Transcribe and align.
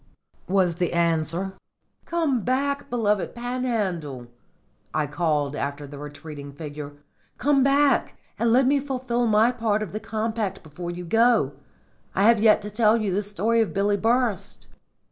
was 0.47 0.77
the 0.77 0.93
answer. 0.93 1.53
"Come 2.05 2.41
back, 2.41 2.89
beloved 2.89 3.35
Panhandle!" 3.35 4.25
I 4.95 5.05
called 5.05 5.55
after 5.55 5.85
the 5.85 5.99
retreating 5.99 6.53
figure. 6.53 6.93
"Come 7.37 7.61
back 7.63 8.17
and 8.39 8.51
let 8.51 8.65
me 8.65 8.79
fulfil 8.79 9.27
my 9.27 9.51
part 9.51 9.83
of 9.83 9.91
the 9.91 9.99
compact 9.99 10.63
before 10.63 10.89
you 10.89 11.05
go. 11.05 11.51
I 12.15 12.23
have 12.23 12.39
yet 12.41 12.63
to 12.63 12.71
tell 12.71 12.97
you 12.97 13.13
the 13.13 13.21
story 13.21 13.61
of 13.61 13.75
Billy 13.75 13.95
Burst." 13.95 14.65